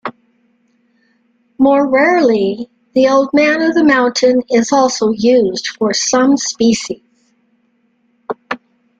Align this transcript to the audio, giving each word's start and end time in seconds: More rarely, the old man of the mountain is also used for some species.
More 1.59 1.87
rarely, 1.87 2.71
the 2.95 3.07
old 3.07 3.29
man 3.33 3.61
of 3.61 3.75
the 3.75 3.83
mountain 3.83 4.41
is 4.49 4.71
also 4.71 5.11
used 5.11 5.67
for 5.77 5.93
some 5.93 6.37
species. 6.37 7.03